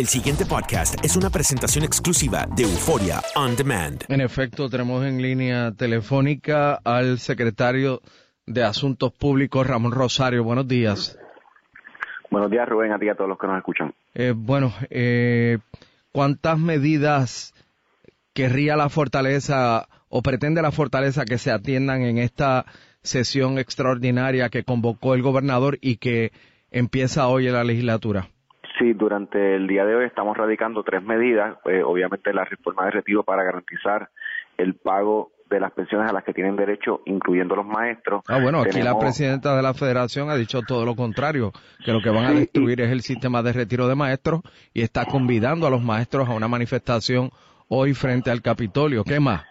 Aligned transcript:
El 0.00 0.06
siguiente 0.06 0.46
podcast 0.46 0.94
es 1.04 1.14
una 1.14 1.28
presentación 1.28 1.84
exclusiva 1.84 2.46
de 2.56 2.62
Euforia 2.62 3.20
On 3.36 3.54
Demand. 3.54 4.02
En 4.08 4.22
efecto, 4.22 4.70
tenemos 4.70 5.04
en 5.04 5.20
línea 5.20 5.72
telefónica 5.72 6.80
al 6.82 7.18
secretario 7.18 8.00
de 8.46 8.64
Asuntos 8.64 9.12
Públicos, 9.12 9.66
Ramón 9.66 9.92
Rosario. 9.92 10.42
Buenos 10.42 10.66
días. 10.66 11.18
Buenos 12.30 12.50
días, 12.50 12.66
Rubén, 12.66 12.92
a 12.92 12.98
ti 12.98 13.04
y 13.04 13.08
a 13.10 13.14
todos 13.14 13.28
los 13.28 13.38
que 13.38 13.46
nos 13.46 13.58
escuchan. 13.58 13.92
Eh, 14.14 14.32
bueno, 14.34 14.72
eh, 14.88 15.58
¿cuántas 16.12 16.58
medidas 16.58 17.52
querría 18.32 18.76
la 18.76 18.88
fortaleza 18.88 19.86
o 20.08 20.22
pretende 20.22 20.62
la 20.62 20.72
fortaleza 20.72 21.26
que 21.26 21.36
se 21.36 21.50
atiendan 21.50 22.00
en 22.00 22.16
esta 22.16 22.64
sesión 23.02 23.58
extraordinaria 23.58 24.48
que 24.48 24.64
convocó 24.64 25.12
el 25.12 25.20
gobernador 25.20 25.76
y 25.82 25.98
que 25.98 26.32
empieza 26.70 27.28
hoy 27.28 27.48
en 27.48 27.52
la 27.52 27.64
legislatura? 27.64 28.30
Sí, 28.80 28.94
durante 28.94 29.56
el 29.56 29.66
día 29.66 29.84
de 29.84 29.94
hoy 29.94 30.06
estamos 30.06 30.34
radicando 30.34 30.82
tres 30.82 31.02
medidas. 31.02 31.58
Eh, 31.66 31.82
obviamente 31.82 32.32
la 32.32 32.46
reforma 32.46 32.86
de 32.86 32.92
retiro 32.92 33.22
para 33.22 33.44
garantizar 33.44 34.08
el 34.56 34.74
pago 34.74 35.32
de 35.50 35.60
las 35.60 35.72
pensiones 35.72 36.08
a 36.08 36.14
las 36.14 36.24
que 36.24 36.32
tienen 36.32 36.56
derecho, 36.56 37.02
incluyendo 37.04 37.56
los 37.56 37.66
maestros. 37.66 38.22
Ah, 38.26 38.38
bueno, 38.40 38.62
aquí 38.62 38.80
la 38.80 38.98
presidenta 38.98 39.54
de 39.54 39.62
la 39.62 39.74
federación 39.74 40.30
ha 40.30 40.36
dicho 40.36 40.62
todo 40.62 40.86
lo 40.86 40.96
contrario, 40.96 41.52
que 41.84 41.92
lo 41.92 42.00
que 42.00 42.08
van 42.08 42.24
a 42.24 42.30
destruir 42.32 42.80
es 42.80 42.90
el 42.90 43.02
sistema 43.02 43.42
de 43.42 43.52
retiro 43.52 43.86
de 43.86 43.96
maestros 43.96 44.40
y 44.72 44.80
está 44.80 45.04
convidando 45.04 45.66
a 45.66 45.70
los 45.70 45.82
maestros 45.82 46.28
a 46.28 46.32
una 46.32 46.48
manifestación 46.48 47.30
hoy 47.68 47.92
frente 47.92 48.30
al 48.30 48.40
Capitolio. 48.40 49.04
¿Qué 49.04 49.20
más? 49.20 49.42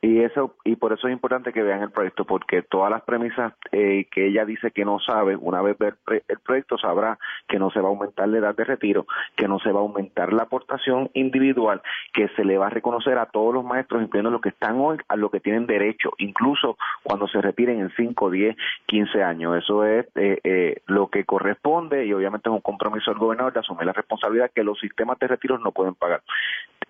Y 0.00 0.20
eso 0.20 0.54
y 0.64 0.76
por 0.76 0.92
eso 0.92 1.08
es 1.08 1.12
importante 1.12 1.52
que 1.52 1.62
vean 1.62 1.82
el 1.82 1.90
proyecto 1.90 2.24
porque 2.24 2.62
todas 2.62 2.90
las 2.90 3.02
premisas 3.02 3.52
eh, 3.72 4.06
que 4.10 4.28
ella 4.28 4.44
dice 4.44 4.70
que 4.70 4.84
no 4.84 5.00
sabe, 5.00 5.34
una 5.34 5.60
vez 5.60 5.76
ver 5.76 5.96
el 6.28 6.38
proyecto 6.38 6.78
sabrá 6.78 7.18
que 7.48 7.58
no 7.58 7.70
se 7.70 7.80
va 7.80 7.88
a 7.88 7.90
aumentar 7.90 8.28
la 8.28 8.38
edad 8.38 8.54
de 8.54 8.64
retiro, 8.64 9.06
que 9.34 9.48
no 9.48 9.58
se 9.58 9.72
va 9.72 9.80
a 9.80 9.82
aumentar 9.82 10.32
la 10.32 10.44
aportación 10.44 11.10
individual, 11.14 11.82
que 12.12 12.28
se 12.36 12.44
le 12.44 12.58
va 12.58 12.68
a 12.68 12.70
reconocer 12.70 13.18
a 13.18 13.26
todos 13.26 13.52
los 13.52 13.64
maestros, 13.64 14.02
incluyendo 14.02 14.30
los 14.30 14.40
que 14.40 14.50
están 14.50 14.78
hoy, 14.78 14.98
a 15.08 15.16
lo 15.16 15.30
que 15.30 15.40
tienen 15.40 15.66
derecho, 15.66 16.12
incluso 16.18 16.76
cuando 17.02 17.26
se 17.26 17.40
retiren 17.40 17.80
en 17.80 17.90
5, 17.96 18.30
10, 18.30 18.56
15 18.86 19.22
años. 19.22 19.56
Eso 19.56 19.84
es 19.84 20.06
eh, 20.14 20.38
eh, 20.44 20.82
lo 20.86 21.08
que 21.08 21.24
corresponde 21.24 22.06
y 22.06 22.12
obviamente 22.12 22.48
es 22.48 22.54
un 22.54 22.60
compromiso 22.60 23.10
del 23.10 23.18
gobernador 23.18 23.52
de 23.52 23.60
asumir 23.60 23.86
la 23.86 23.92
responsabilidad 23.92 24.50
que 24.54 24.62
los 24.62 24.78
sistemas 24.78 25.18
de 25.18 25.26
retiros 25.26 25.60
no 25.60 25.72
pueden 25.72 25.94
pagar. 25.94 26.22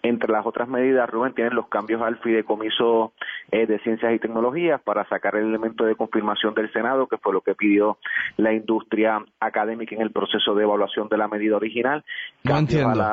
Entre 0.03 0.31
las 0.33 0.47
otras 0.47 0.69
medidas, 0.69 1.11
Rubén, 1.11 1.35
tienen 1.35 1.55
los 1.55 1.69
cambios 1.69 2.01
al 2.03 2.19
fideicomiso 2.19 3.13
eh, 3.51 3.67
de 3.67 3.81
ciencias 3.81 4.15
y 4.15 4.19
tecnologías 4.19 4.81
para 4.81 5.09
sacar 5.09 5.35
el 5.37 5.47
elemento 5.47 5.85
de 5.85 5.97
confirmación 5.97 6.55
del 6.55 6.73
Senado, 6.73 7.09
que 7.09 7.19
fue 7.19 7.33
lo 7.33 7.41
que 7.41 7.55
pidió 7.55 7.99
la 8.37 8.53
industria 8.53 9.25
académica 9.41 9.97
en 9.97 10.03
el 10.03 10.13
proceso 10.13 10.55
de 10.55 10.63
evaluación 10.63 11.09
de 11.09 11.19
la 11.19 11.27
medida 11.27 11.57
original. 11.57 12.05
No 12.45 12.59
entiendo. 12.59 13.05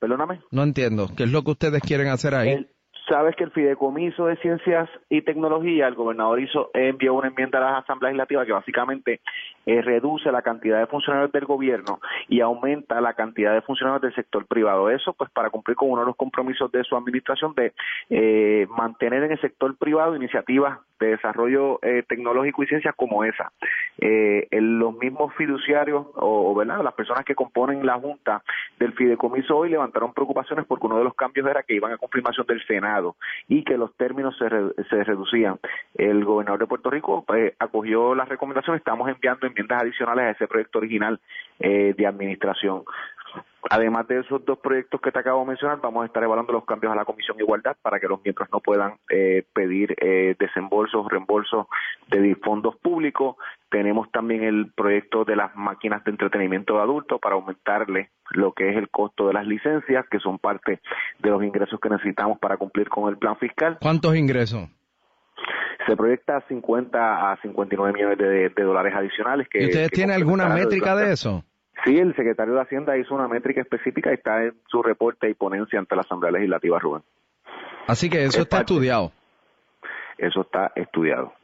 Perdóname. 0.00 0.40
No 0.50 0.62
entiendo. 0.64 1.08
¿Qué 1.16 1.22
es 1.22 1.32
lo 1.32 1.42
que 1.44 1.52
ustedes 1.52 1.80
quieren 1.80 2.08
hacer 2.08 2.34
ahí? 2.34 2.66
Sabes 3.08 3.36
que 3.36 3.44
el 3.44 3.50
Fideicomiso 3.50 4.26
de 4.26 4.36
Ciencias 4.36 4.88
y 5.10 5.20
Tecnología, 5.20 5.86
el 5.86 5.94
gobernador 5.94 6.40
hizo, 6.40 6.70
envió 6.72 7.12
una 7.12 7.28
enmienda 7.28 7.58
a 7.58 7.72
la 7.72 7.78
Asamblea 7.78 8.10
Legislativa 8.10 8.46
que 8.46 8.52
básicamente 8.52 9.20
eh, 9.66 9.82
reduce 9.82 10.32
la 10.32 10.40
cantidad 10.40 10.78
de 10.78 10.86
funcionarios 10.86 11.30
del 11.30 11.44
gobierno 11.44 12.00
y 12.28 12.40
aumenta 12.40 13.02
la 13.02 13.12
cantidad 13.12 13.52
de 13.52 13.60
funcionarios 13.60 14.00
del 14.00 14.14
sector 14.14 14.46
privado. 14.46 14.88
Eso, 14.88 15.12
pues, 15.12 15.30
para 15.30 15.50
cumplir 15.50 15.76
con 15.76 15.90
uno 15.90 16.00
de 16.00 16.06
los 16.06 16.16
compromisos 16.16 16.72
de 16.72 16.82
su 16.84 16.96
administración 16.96 17.54
de 17.54 17.74
eh, 18.08 18.66
mantener 18.70 19.22
en 19.24 19.32
el 19.32 19.40
sector 19.40 19.76
privado 19.76 20.16
iniciativas 20.16 20.78
de 21.00 21.08
desarrollo 21.08 21.78
eh, 21.82 22.04
tecnológico 22.08 22.62
y 22.62 22.66
ciencias 22.66 22.94
como 22.94 23.24
esa. 23.24 23.52
Eh, 23.98 24.46
los 24.52 24.96
mismos 24.96 25.34
fiduciarios 25.34 26.06
o, 26.14 26.54
¿verdad? 26.54 26.82
las 26.82 26.94
personas 26.94 27.24
que 27.24 27.34
componen 27.34 27.84
la 27.84 27.94
Junta 27.94 28.42
del 28.78 28.92
Fideicomiso 28.92 29.56
hoy 29.56 29.70
levantaron 29.70 30.12
preocupaciones 30.12 30.66
porque 30.66 30.86
uno 30.86 30.98
de 30.98 31.04
los 31.04 31.14
cambios 31.14 31.46
era 31.46 31.62
que 31.62 31.74
iban 31.74 31.92
a 31.92 31.98
confirmación 31.98 32.46
del 32.46 32.64
Senado 32.66 33.16
y 33.48 33.64
que 33.64 33.76
los 33.76 33.94
términos 33.96 34.36
se, 34.38 34.48
se 34.88 35.04
reducían. 35.04 35.58
El 35.94 36.24
gobernador 36.24 36.60
de 36.60 36.66
Puerto 36.66 36.90
Rico 36.90 37.24
pues, 37.26 37.52
acogió 37.58 38.14
las 38.14 38.28
recomendaciones, 38.28 38.80
estamos 38.80 39.08
enviando 39.08 39.46
enmiendas 39.46 39.82
adicionales 39.82 40.24
a 40.24 40.30
ese 40.30 40.48
proyecto 40.48 40.78
original 40.78 41.20
eh, 41.58 41.94
de 41.96 42.06
administración. 42.06 42.82
Además 43.70 44.06
de 44.08 44.20
esos 44.20 44.44
dos 44.44 44.58
proyectos 44.58 45.00
que 45.00 45.10
te 45.10 45.18
acabo 45.18 45.40
de 45.40 45.46
mencionar, 45.46 45.80
vamos 45.80 46.02
a 46.02 46.06
estar 46.06 46.22
evaluando 46.22 46.52
los 46.52 46.64
cambios 46.64 46.92
a 46.92 46.96
la 46.96 47.04
Comisión 47.04 47.36
de 47.36 47.44
Igualdad 47.44 47.76
para 47.80 47.98
que 47.98 48.08
los 48.08 48.22
miembros 48.22 48.48
no 48.52 48.60
puedan 48.60 48.94
eh, 49.08 49.44
pedir 49.54 49.94
eh, 50.00 50.36
desembolsos, 50.38 51.06
reembolsos 51.08 51.66
de 52.08 52.34
fondos 52.36 52.76
públicos. 52.76 53.36
Tenemos 53.70 54.10
también 54.12 54.44
el 54.44 54.70
proyecto 54.72 55.24
de 55.24 55.36
las 55.36 55.54
máquinas 55.56 56.04
de 56.04 56.10
entretenimiento 56.10 56.74
de 56.74 56.80
adultos 56.80 57.18
para 57.20 57.36
aumentarle 57.36 58.10
lo 58.30 58.52
que 58.52 58.68
es 58.68 58.76
el 58.76 58.90
costo 58.90 59.28
de 59.28 59.32
las 59.32 59.46
licencias, 59.46 60.04
que 60.10 60.18
son 60.18 60.38
parte 60.38 60.80
de 61.20 61.30
los 61.30 61.42
ingresos 61.42 61.80
que 61.80 61.88
necesitamos 61.88 62.38
para 62.38 62.58
cumplir 62.58 62.88
con 62.88 63.08
el 63.08 63.16
plan 63.16 63.36
fiscal. 63.36 63.78
¿Cuántos 63.80 64.14
ingresos? 64.14 64.68
se 65.86 65.96
proyecta 65.96 66.42
50 66.48 67.32
a 67.32 67.36
59 67.42 67.92
millones 67.92 68.18
de, 68.18 68.62
dólares 68.62 68.94
adicionales. 68.96 69.46
Que, 69.50 69.62
¿Y 69.62 69.66
ustedes 69.66 69.90
tienen 69.90 70.16
alguna 70.16 70.48
métrica 70.48 70.96
de 70.96 71.12
eso? 71.12 71.44
Sí, 71.84 71.98
el 71.98 72.16
secretario 72.16 72.54
de 72.54 72.62
Hacienda 72.62 72.96
hizo 72.96 73.14
una 73.14 73.28
métrica 73.28 73.60
específica 73.60 74.10
y 74.10 74.14
está 74.14 74.42
en 74.42 74.54
su 74.68 74.82
reporte 74.82 75.28
y 75.28 75.34
ponencia 75.34 75.78
ante 75.78 75.94
la 75.94 76.02
Asamblea 76.02 76.32
Legislativa, 76.32 76.78
Rubén. 76.78 77.02
Así 77.86 78.08
que 78.08 78.24
eso 78.24 78.42
está 78.42 78.60
estudiado. 78.60 79.12
Eso 80.16 80.40
está 80.40 80.72
estudiado. 80.74 81.34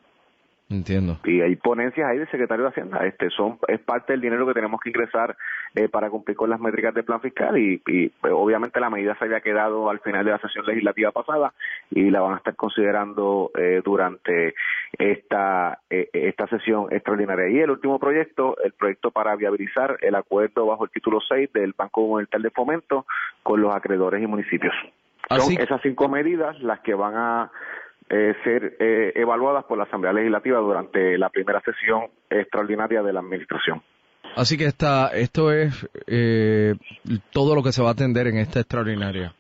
Entiendo. 0.71 1.19
Y 1.25 1.41
hay 1.41 1.57
ponencias 1.57 2.09
ahí 2.09 2.19
del 2.19 2.31
secretario 2.31 2.63
de 2.63 2.71
Hacienda. 2.71 3.05
Este 3.05 3.29
son 3.31 3.59
es 3.67 3.81
parte 3.81 4.13
del 4.13 4.21
dinero 4.21 4.47
que 4.47 4.55
tenemos 4.55 4.81
que 4.81 4.91
ingresar 4.91 5.37
eh, 5.75 5.89
para 5.89 6.09
cumplir 6.11 6.37
con 6.37 6.49
las 6.49 6.61
métricas 6.61 6.95
del 6.95 7.05
plan 7.05 7.21
fiscal 7.21 7.59
y, 7.59 7.79
pues, 7.79 8.33
obviamente 8.33 8.79
la 8.79 8.89
medida 8.89 9.17
se 9.19 9.25
había 9.25 9.41
quedado 9.41 9.91
al 9.91 9.99
final 9.99 10.25
de 10.25 10.31
la 10.31 10.39
sesión 10.39 10.65
legislativa 10.67 11.11
pasada 11.11 11.53
y 11.91 12.09
la 12.11 12.21
van 12.21 12.35
a 12.35 12.37
estar 12.37 12.55
considerando 12.55 13.51
eh, 13.59 13.83
durante 13.85 14.55
esta 14.97 15.81
eh, 15.91 16.09
esta 16.13 16.47
sesión 16.47 16.87
extraordinaria. 16.93 17.49
Y 17.49 17.59
el 17.59 17.71
último 17.71 17.99
proyecto, 17.99 18.57
el 18.63 18.71
proyecto 18.71 19.11
para 19.11 19.35
viabilizar 19.35 19.99
el 20.03 20.15
acuerdo 20.15 20.67
bajo 20.67 20.85
el 20.85 20.91
título 20.91 21.19
6 21.21 21.53
del 21.53 21.75
Banco 21.77 22.07
Monetario 22.07 22.45
de 22.45 22.51
Fomento 22.51 23.07
con 23.43 23.61
los 23.61 23.75
acreedores 23.75 24.23
y 24.23 24.27
municipios. 24.29 24.75
Son 25.29 25.53
esas 25.53 25.81
cinco 25.83 26.09
medidas 26.09 26.61
las 26.61 26.79
que 26.81 26.95
van 26.95 27.15
a 27.17 27.51
eh, 28.11 28.35
ser 28.43 28.77
eh, 28.81 29.13
evaluadas 29.15 29.65
por 29.65 29.79
la 29.79 29.85
Asamblea 29.85 30.13
Legislativa 30.13 30.59
durante 30.59 31.17
la 31.17 31.29
primera 31.31 31.61
sesión 31.61 32.09
extraordinaria 32.29 33.03
de 33.03 33.13
la 33.13 33.21
Administración. 33.21 33.83
Así 34.37 34.57
que 34.57 34.67
esta, 34.67 35.09
esto 35.09 35.53
es 35.53 35.89
eh, 36.07 36.75
todo 37.31 37.55
lo 37.55 37.63
que 37.63 37.73
se 37.73 37.83
va 37.83 37.91
a 37.91 37.93
atender 37.93 38.27
en 38.27 38.39
esta 38.39 38.61
extraordinaria. 38.61 39.35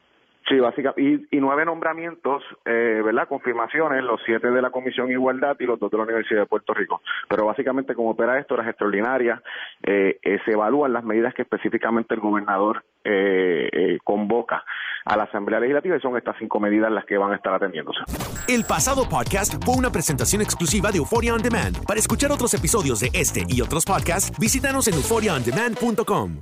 Sí, 0.50 0.58
básicamente, 0.58 1.28
y, 1.30 1.38
nueve 1.38 1.64
nombramientos, 1.64 2.42
eh, 2.64 3.02
¿verdad? 3.04 3.28
Confirmaciones, 3.28 4.02
los 4.02 4.20
siete 4.26 4.50
de 4.50 4.60
la 4.60 4.70
Comisión 4.70 5.08
Igualdad 5.08 5.56
y 5.60 5.64
los 5.64 5.78
dos 5.78 5.92
de 5.92 5.96
la 5.96 6.02
Universidad 6.02 6.40
de 6.40 6.46
Puerto 6.46 6.74
Rico. 6.74 7.02
Pero 7.28 7.46
básicamente, 7.46 7.94
como 7.94 8.10
opera 8.10 8.36
esto, 8.36 8.56
las 8.56 8.66
extraordinarias, 8.66 9.40
eh, 9.84 10.18
eh, 10.20 10.38
se 10.44 10.50
evalúan 10.50 10.92
las 10.92 11.04
medidas 11.04 11.34
que 11.34 11.42
específicamente 11.42 12.14
el 12.14 12.20
gobernador 12.20 12.82
convoca 14.04 14.62
a 15.06 15.16
la 15.16 15.24
Asamblea 15.24 15.58
Legislativa 15.60 15.96
y 15.96 16.00
son 16.00 16.16
estas 16.18 16.36
cinco 16.38 16.60
medidas 16.60 16.92
las 16.92 17.06
que 17.06 17.16
van 17.16 17.32
a 17.32 17.36
estar 17.36 17.54
atendiéndose. 17.54 18.00
El 18.46 18.64
pasado 18.64 19.08
podcast 19.08 19.64
fue 19.64 19.76
una 19.76 19.90
presentación 19.90 20.42
exclusiva 20.42 20.90
de 20.90 20.98
Euphoria 20.98 21.34
On 21.34 21.40
Demand. 21.40 21.82
Para 21.86 21.98
escuchar 21.98 22.30
otros 22.30 22.52
episodios 22.52 23.00
de 23.00 23.08
este 23.14 23.44
y 23.48 23.62
otros 23.62 23.86
podcasts, 23.86 24.38
visítanos 24.38 24.86
en 24.88 24.94
euphoriaondemand.com. 24.94 26.36